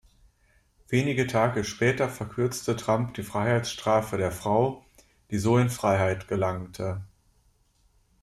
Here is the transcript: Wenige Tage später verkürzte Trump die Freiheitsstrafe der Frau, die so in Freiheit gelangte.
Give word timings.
Wenige 0.87 1.27
Tage 1.27 1.63
später 1.63 2.09
verkürzte 2.09 2.75
Trump 2.75 3.13
die 3.13 3.21
Freiheitsstrafe 3.21 4.17
der 4.17 4.31
Frau, 4.31 4.83
die 5.29 5.37
so 5.37 5.59
in 5.59 5.69
Freiheit 5.69 6.27
gelangte. 6.27 7.01